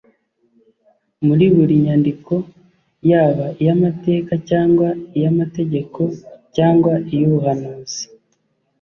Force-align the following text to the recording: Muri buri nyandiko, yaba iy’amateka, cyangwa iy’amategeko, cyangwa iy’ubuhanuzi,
Muri 1.25 1.45
buri 1.55 1.73
nyandiko, 1.85 2.33
yaba 3.09 3.45
iy’amateka, 3.61 4.31
cyangwa 4.49 4.87
iy’amategeko, 5.17 6.01
cyangwa 6.55 6.91
iy’ubuhanuzi, 7.13 8.03